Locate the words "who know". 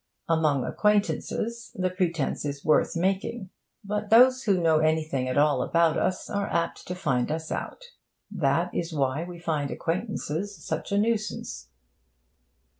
4.45-4.79